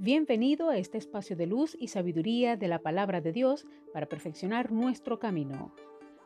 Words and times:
Bienvenido 0.00 0.70
a 0.70 0.76
este 0.76 0.96
espacio 0.96 1.34
de 1.34 1.48
luz 1.48 1.76
y 1.76 1.88
sabiduría 1.88 2.56
de 2.56 2.68
la 2.68 2.78
palabra 2.78 3.20
de 3.20 3.32
Dios 3.32 3.66
para 3.92 4.06
perfeccionar 4.06 4.70
nuestro 4.70 5.18
camino. 5.18 5.74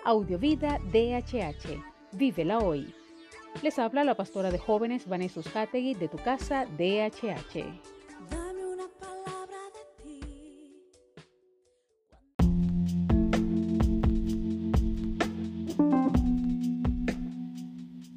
Audiovida 0.04 0.79
DHH. 0.93 1.82
Vívela 2.12 2.58
hoy. 2.58 2.93
Les 3.62 3.79
habla 3.79 4.04
la 4.04 4.14
pastora 4.14 4.50
de 4.50 4.58
jóvenes 4.58 5.08
Vanessa 5.08 5.40
Hategui 5.54 5.95
de 5.95 6.08
tu 6.08 6.19
casa 6.19 6.66
DHH. 6.66 7.64
Dame 8.30 8.67
una 8.67 8.88
palabra 9.01 9.56
de 9.73 9.87
ti. 10.04 10.21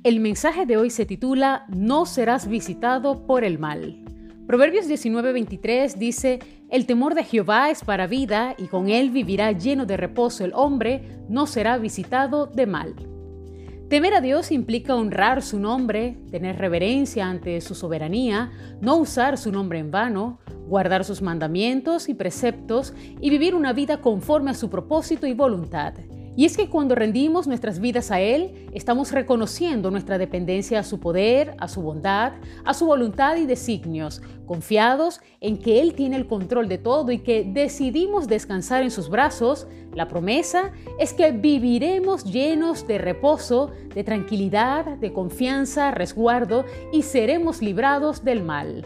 El 0.04 0.20
mensaje 0.20 0.66
de 0.66 0.76
hoy 0.76 0.90
se 0.90 1.06
titula 1.06 1.66
No 1.70 2.06
serás 2.06 2.46
visitado 2.46 3.26
por 3.26 3.46
el 3.46 3.58
mal. 3.58 4.02
Proverbios 4.48 4.88
19:23 4.88 5.96
dice, 5.96 6.40
El 6.70 6.86
temor 6.86 7.16
de 7.16 7.24
Jehová 7.24 7.72
es 7.72 7.84
para 7.84 8.06
vida, 8.06 8.54
y 8.60 8.68
con 8.68 8.90
él 8.90 9.10
vivirá 9.10 9.52
lleno 9.52 9.88
de 9.88 9.98
reposo 9.98 10.46
el 10.46 10.54
hombre, 10.54 11.20
no 11.28 11.48
será 11.48 11.80
visitado 11.80 12.46
de 12.46 12.68
mal. 12.68 12.94
Temer 13.90 14.14
a 14.14 14.22
Dios 14.22 14.52
implica 14.52 14.96
honrar 14.96 15.42
su 15.42 15.60
nombre, 15.60 16.20
tener 16.30 16.58
reverencia 16.58 17.28
ante 17.28 17.60
su 17.60 17.74
soberanía, 17.74 18.52
no 18.82 18.98
usar 18.98 19.40
su 19.40 19.52
nombre 19.52 19.80
en 19.80 19.90
vano, 19.90 20.40
guardar 20.68 21.06
sus 21.06 21.24
mandamientos 21.24 22.08
y 22.08 22.14
preceptos 22.14 22.94
y 23.20 23.32
vivir 23.32 23.56
una 23.56 23.74
vida 23.74 24.02
conforme 24.02 24.52
a 24.52 24.56
su 24.56 24.70
propósito 24.70 25.26
y 25.26 25.34
voluntad. 25.34 25.96
Y 26.36 26.46
es 26.46 26.58
que 26.58 26.70
cuando 26.70 26.96
rendimos 26.96 27.48
nuestras 27.48 27.80
vidas 27.80 28.12
a 28.12 28.20
Él, 28.20 28.68
estamos 28.74 29.12
reconociendo 29.12 29.90
nuestra 29.92 30.18
dependencia 30.18 30.80
a 30.80 30.84
su 30.84 31.00
poder, 31.00 31.56
a 31.60 31.68
su 31.68 31.82
bondad, 31.82 32.34
a 32.66 32.74
su 32.74 32.86
voluntad 32.86 33.38
y 33.38 33.46
designios, 33.46 34.22
confiados 34.46 35.22
en 35.40 35.58
que 35.58 35.82
Él 35.82 35.94
tiene 35.94 36.18
el 36.18 36.28
control 36.28 36.68
de 36.68 36.78
todo 36.78 37.12
y 37.12 37.20
que 37.20 37.44
decidimos 37.44 38.28
descansar 38.28 38.84
en 38.84 38.92
sus 38.92 39.10
brazos, 39.10 39.68
la 39.94 40.08
promesa 40.10 40.74
es 41.00 41.14
que 41.14 41.32
viviremos 41.32 42.26
llenos 42.26 42.86
de 42.86 42.98
reposo, 42.98 43.72
de 43.94 44.04
tranquilidad, 44.04 44.98
de 44.98 45.14
confianza, 45.14 45.92
resguardo 45.92 46.66
y 46.92 47.04
seremos 47.04 47.62
librados 47.62 48.26
del 48.26 48.44
mal. 48.44 48.86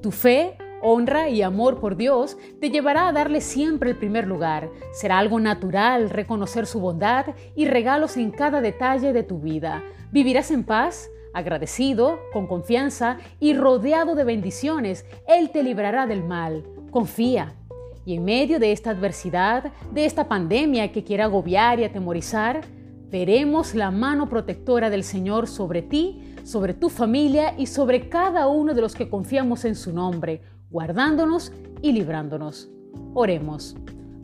Tu 0.00 0.12
fe 0.12 0.56
honra 0.84 1.30
y 1.30 1.42
amor 1.42 1.80
por 1.80 1.96
Dios 1.96 2.36
te 2.60 2.70
llevará 2.70 3.08
a 3.08 3.12
darle 3.12 3.40
siempre 3.40 3.90
el 3.90 3.96
primer 3.96 4.26
lugar. 4.26 4.70
Será 4.92 5.18
algo 5.18 5.40
natural 5.40 6.10
reconocer 6.10 6.66
su 6.66 6.78
bondad 6.78 7.26
y 7.56 7.64
regalos 7.64 8.16
en 8.16 8.30
cada 8.30 8.60
detalle 8.60 9.12
de 9.12 9.22
tu 9.22 9.40
vida. 9.40 9.82
Vivirás 10.12 10.50
en 10.50 10.62
paz, 10.62 11.10
agradecido, 11.32 12.20
con 12.32 12.46
confianza 12.46 13.18
y 13.40 13.54
rodeado 13.54 14.14
de 14.14 14.24
bendiciones. 14.24 15.06
Él 15.26 15.50
te 15.50 15.62
librará 15.62 16.06
del 16.06 16.22
mal. 16.22 16.64
Confía. 16.90 17.54
Y 18.06 18.14
en 18.14 18.24
medio 18.24 18.58
de 18.58 18.70
esta 18.72 18.90
adversidad, 18.90 19.72
de 19.90 20.04
esta 20.04 20.28
pandemia 20.28 20.92
que 20.92 21.02
quiere 21.02 21.22
agobiar 21.22 21.80
y 21.80 21.84
atemorizar, 21.84 22.60
veremos 23.10 23.74
la 23.74 23.90
mano 23.90 24.28
protectora 24.28 24.90
del 24.90 25.04
Señor 25.04 25.48
sobre 25.48 25.82
ti, 25.82 26.23
sobre 26.44 26.74
tu 26.74 26.88
familia 26.88 27.54
y 27.58 27.66
sobre 27.66 28.08
cada 28.08 28.46
uno 28.46 28.74
de 28.74 28.80
los 28.80 28.94
que 28.94 29.08
confiamos 29.08 29.64
en 29.64 29.74
su 29.74 29.92
nombre 29.92 30.42
guardándonos 30.70 31.52
y 31.82 31.92
librándonos. 31.92 32.68
Oremos. 33.14 33.76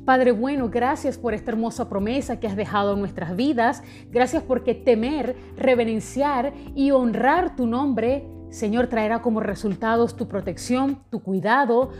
Padre 0.05 0.33
bueno, 0.33 0.69
gracias 0.69 1.17
por 1.17 1.35
esta 1.35 1.53
hermosa 1.53 1.89
promesa 1.89 2.41
que 2.41 2.49
has 2.49 2.57
dejado 2.57 2.95
en 2.95 3.01
nuestras 3.01 3.37
vidas. 3.37 3.83
Gracias 4.11 4.43
porque 4.43 4.75
temer, 4.75 5.37
reverenciar 5.57 6.53
y 6.75 6.91
honrar 6.91 7.55
tu 7.55 7.67
nombre, 7.67 8.27
Señor, 8.49 8.89
traerá 8.89 9.23
como 9.23 9.39
resultados 9.39 10.17
tu 10.17 10.27
protección, 10.27 11.05
tu 11.11 11.23
cuidado, 11.23 11.91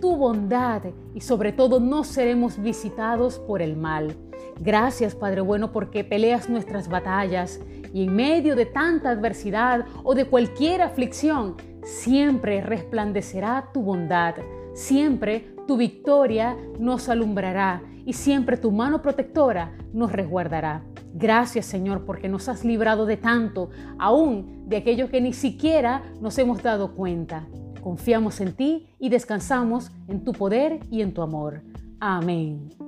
tu 0.00 0.16
bondad 0.16 0.82
y 1.14 1.20
sobre 1.20 1.52
todo 1.52 1.80
no 1.80 2.04
seremos 2.04 2.62
visitados 2.62 3.38
por 3.38 3.60
el 3.60 3.76
mal. 3.76 4.16
Gracias, 4.60 5.14
Padre 5.14 5.42
bueno, 5.42 5.70
porque 5.70 6.04
peleas 6.04 6.48
nuestras 6.48 6.88
batallas 6.88 7.60
y 7.92 8.04
en 8.04 8.14
medio 8.14 8.56
de 8.56 8.66
tanta 8.66 9.10
adversidad 9.10 9.86
o 10.04 10.14
de 10.14 10.26
cualquier 10.26 10.82
aflicción, 10.82 11.56
siempre 11.82 12.60
resplandecerá 12.60 13.70
tu 13.72 13.82
bondad, 13.82 14.34
siempre 14.74 15.54
tu 15.66 15.76
victoria 15.76 16.56
nos 16.78 17.08
alumbrará 17.08 17.82
y 18.04 18.14
siempre 18.14 18.56
tu 18.56 18.72
mano 18.72 19.02
protectora 19.02 19.76
nos 19.92 20.12
resguardará. 20.12 20.82
Gracias 21.12 21.66
Señor 21.66 22.04
porque 22.04 22.28
nos 22.28 22.48
has 22.48 22.64
librado 22.64 23.06
de 23.06 23.16
tanto, 23.16 23.70
aún 23.98 24.68
de 24.68 24.78
aquello 24.78 25.08
que 25.08 25.20
ni 25.20 25.32
siquiera 25.32 26.02
nos 26.20 26.38
hemos 26.38 26.62
dado 26.62 26.94
cuenta. 26.94 27.46
Confiamos 27.82 28.40
en 28.40 28.52
ti 28.52 28.88
y 28.98 29.08
descansamos 29.08 29.90
en 30.08 30.24
tu 30.24 30.32
poder 30.32 30.80
y 30.90 31.02
en 31.02 31.12
tu 31.12 31.22
amor. 31.22 31.62
Amén. 32.00 32.87